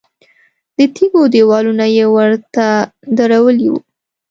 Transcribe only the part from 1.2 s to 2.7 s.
دیوالونه یې ورته